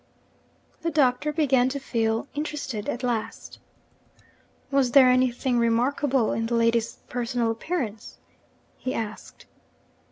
The 0.81 0.89
Doctor 0.89 1.31
began 1.31 1.69
to 1.69 1.79
feel 1.79 2.27
interested 2.33 2.89
at 2.89 3.03
last. 3.03 3.59
'Was 4.71 4.93
there 4.93 5.11
anything 5.11 5.59
remarkable 5.59 6.31
in 6.31 6.47
the 6.47 6.55
lady's 6.55 6.95
personal 7.07 7.51
appearance?' 7.51 8.17
he 8.79 8.95
asked. 8.95 9.45